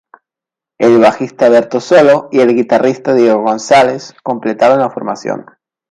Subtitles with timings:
[0.79, 5.45] El bajista Berto Soto y el guitarrista Diego González completaban la formación.